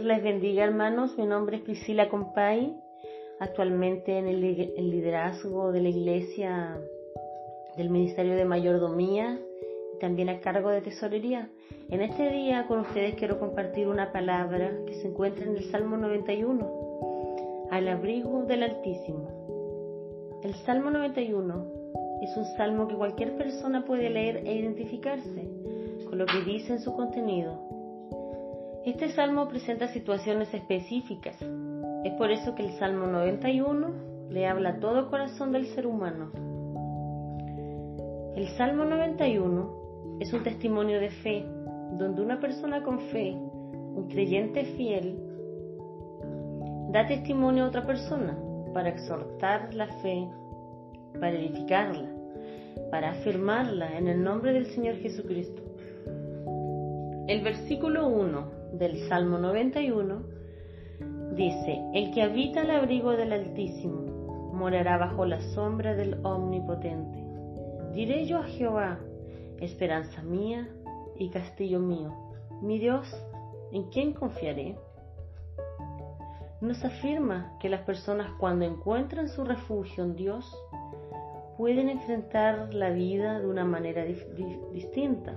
[0.00, 2.74] Les bendiga hermanos, mi nombre es Priscila Compay,
[3.38, 6.80] actualmente en el, liderazgo de la iglesia
[7.76, 9.38] del Ministerio de Mayordomía
[9.94, 11.48] y también a cargo de tesorería.
[11.90, 15.96] En este día con ustedes quiero compartir una palabra que se encuentra en el Salmo
[15.96, 20.40] 91, al abrigo del Altísimo.
[20.42, 21.66] El Salmo 91
[22.20, 25.48] es un salmo que cualquier persona puede leer e identificarse
[26.08, 27.73] con lo que dice en su contenido
[28.84, 31.36] este salmo presenta situaciones específicas.
[32.04, 36.30] Es por eso que el Salmo 91 le habla a todo corazón del ser humano.
[38.36, 41.46] El Salmo 91 es un testimonio de fe,
[41.92, 45.18] donde una persona con fe, un creyente fiel,
[46.90, 48.36] da testimonio a otra persona
[48.74, 50.28] para exhortar la fe,
[51.18, 52.10] para edificarla,
[52.90, 55.62] para afirmarla en el nombre del Señor Jesucristo.
[57.26, 60.22] El versículo 1 del Salmo 91
[61.36, 67.22] dice, El que habita el abrigo del Altísimo morará bajo la sombra del Omnipotente.
[67.92, 68.98] Diré yo a Jehová,
[69.60, 70.68] esperanza mía
[71.16, 72.12] y castillo mío,
[72.62, 73.06] mi Dios,
[73.70, 74.76] ¿en quién confiaré?
[76.60, 80.56] Nos afirma que las personas cuando encuentran su refugio en Dios
[81.56, 84.04] pueden enfrentar la vida de una manera
[84.72, 85.36] distinta,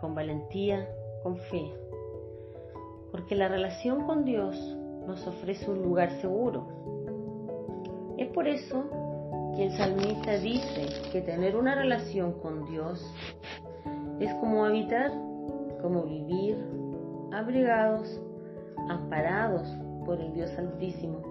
[0.00, 0.88] con valentía,
[1.22, 1.72] con fe
[3.14, 4.56] porque la relación con Dios
[5.06, 6.66] nos ofrece un lugar seguro.
[8.18, 13.00] Es por eso que el salmista dice que tener una relación con Dios
[14.18, 15.12] es como habitar,
[15.80, 16.58] como vivir,
[17.32, 18.20] abrigados,
[18.88, 19.62] amparados
[20.04, 21.22] por el Dios Altísimo.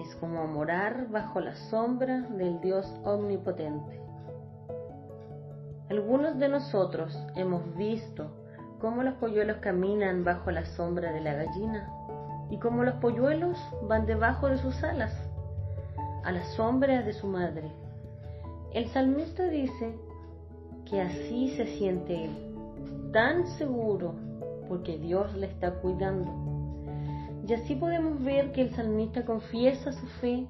[0.00, 4.00] Es como morar bajo la sombra del Dios Omnipotente.
[5.90, 8.41] Algunos de nosotros hemos visto
[8.82, 11.88] cómo los polluelos caminan bajo la sombra de la gallina
[12.50, 13.56] y cómo los polluelos
[13.88, 15.14] van debajo de sus alas,
[16.24, 17.70] a la sombra de su madre.
[18.74, 19.94] El salmista dice
[20.90, 24.16] que así se siente él, tan seguro
[24.68, 26.28] porque Dios le está cuidando.
[27.46, 30.48] Y así podemos ver que el salmista confiesa su fe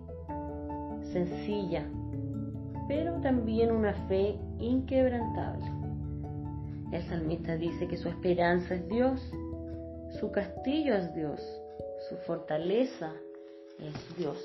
[1.12, 1.84] sencilla,
[2.88, 5.81] pero también una fe inquebrantable.
[6.92, 9.18] El salmista dice que su esperanza es Dios,
[10.20, 11.40] su castillo es Dios,
[12.08, 13.14] su fortaleza
[13.78, 14.36] es Dios.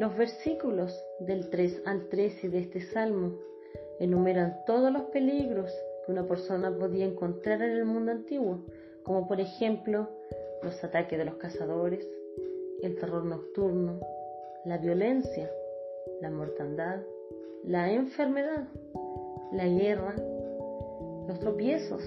[0.00, 3.38] Los versículos del 3 al 13 de este salmo
[4.00, 5.72] enumeran todos los peligros
[6.04, 8.64] que una persona podía encontrar en el mundo antiguo,
[9.04, 10.10] como por ejemplo
[10.64, 12.04] los ataques de los cazadores,
[12.82, 14.00] el terror nocturno,
[14.64, 15.48] la violencia,
[16.20, 17.02] la mortandad,
[17.64, 18.64] la enfermedad,
[19.52, 20.16] la guerra,
[21.26, 22.02] los tropiezos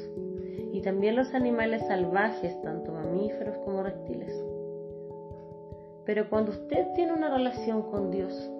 [0.71, 4.33] y también los animales salvajes, tanto mamíferos como reptiles.
[6.05, 8.51] Pero cuando usted tiene una relación con Dios,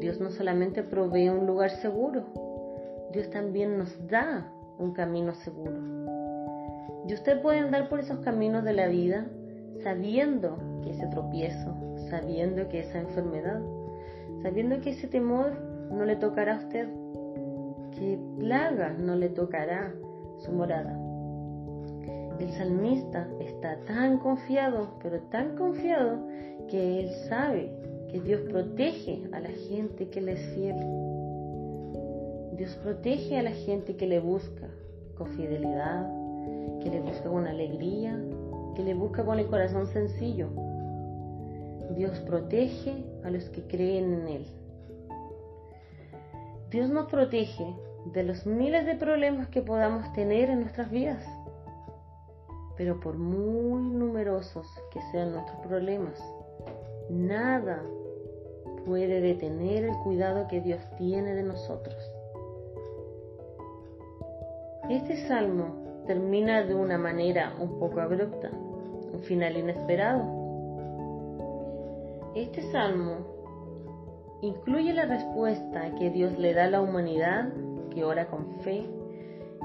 [0.00, 2.24] Dios no solamente provee un lugar seguro,
[3.12, 5.78] Dios también nos da un camino seguro.
[7.06, 9.26] Y usted puede andar por esos caminos de la vida
[9.82, 11.74] sabiendo que ese tropiezo,
[12.10, 13.60] sabiendo que esa enfermedad,
[14.42, 15.52] sabiendo que ese temor
[15.90, 16.88] no le tocará a usted,
[17.94, 19.94] que plaga no le tocará
[20.38, 20.98] su morada.
[22.38, 26.18] El salmista está tan confiado, pero tan confiado,
[26.68, 27.70] que él sabe
[28.10, 30.76] que Dios protege a la gente que le es fiel.
[32.56, 34.68] Dios protege a la gente que le busca
[35.16, 36.08] con fidelidad,
[36.80, 38.20] que le busca con alegría,
[38.74, 40.48] que le busca con el corazón sencillo.
[41.96, 44.46] Dios protege a los que creen en Él.
[46.70, 47.64] Dios nos protege
[48.12, 51.24] de los miles de problemas que podamos tener en nuestras vidas.
[52.76, 56.22] Pero por muy numerosos que sean nuestros problemas,
[57.08, 57.82] nada
[58.84, 61.96] puede detener el cuidado que Dios tiene de nosotros.
[64.90, 70.22] Este salmo termina de una manera un poco abrupta, un final inesperado.
[72.34, 73.34] Este salmo
[74.42, 77.48] incluye la respuesta que Dios le da a la humanidad
[77.94, 78.84] que ora con fe.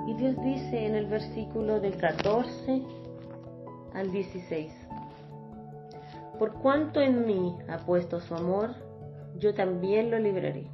[0.08, 2.84] Y Dios dice en el versículo del 14
[3.94, 4.72] al 16,
[6.38, 8.70] por cuanto en mí ha puesto su amor,
[9.38, 10.68] yo también lo libraré.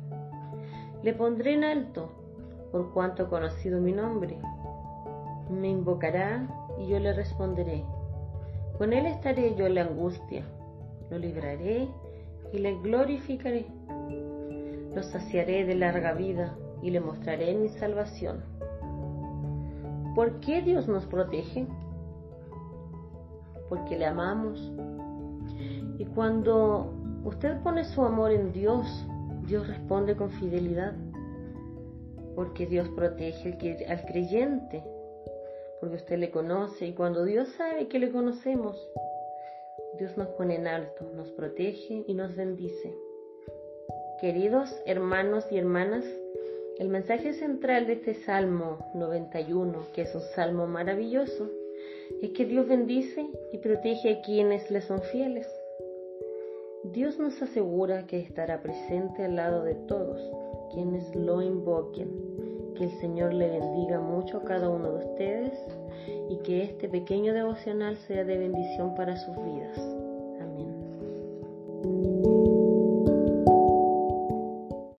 [1.01, 2.09] Le pondré en alto,
[2.71, 4.37] por cuanto ha conocido mi nombre.
[5.49, 6.47] Me invocará
[6.79, 7.83] y yo le responderé.
[8.77, 10.43] Con él estaré yo en la angustia,
[11.09, 11.87] lo libraré
[12.51, 13.65] y le glorificaré
[14.95, 18.43] lo saciaré de larga vida y le mostraré mi salvación.
[20.15, 21.67] ¿Por qué Dios nos protege?
[23.69, 24.71] Porque le amamos.
[25.97, 26.93] Y cuando
[27.25, 28.87] usted pone su amor en Dios,
[29.45, 30.93] Dios responde con fidelidad.
[32.35, 34.83] Porque Dios protege al creyente.
[35.79, 38.77] Porque usted le conoce y cuando Dios sabe que le conocemos,
[39.99, 42.93] Dios nos pone en alto, nos protege y nos bendice.
[44.19, 46.05] Queridos hermanos y hermanas,
[46.77, 51.49] el mensaje central de este Salmo 91, que es un salmo maravilloso,
[52.21, 55.47] es que Dios bendice y protege a quienes le son fieles.
[56.83, 60.21] Dios nos asegura que estará presente al lado de todos
[60.73, 62.09] quienes lo invoquen.
[62.75, 65.53] Que el Señor le bendiga mucho a cada uno de ustedes
[66.29, 70.04] y que este pequeño devocional sea de bendición para sus vidas.